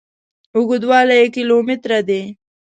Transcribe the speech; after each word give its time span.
اوږدوالي 0.55 1.15
یې 1.21 1.27
کیلو 1.35 1.55
متره 1.67 1.99
دي. 2.07 2.21